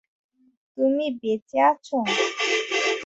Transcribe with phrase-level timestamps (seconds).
[0.77, 1.97] তুমি বেঁচে আছো?